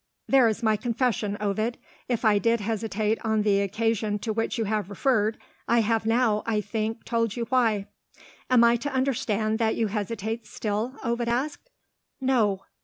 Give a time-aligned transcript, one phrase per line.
[0.27, 1.77] There is my confession, Ovid.
[2.09, 6.41] If I did hesitate on the occasion to which you have referred, I have now,
[6.47, 7.85] I think, told you why."
[8.49, 11.69] "Am I to understand that you hesitate still?" Ovid asked.
[12.19, 12.61] "No."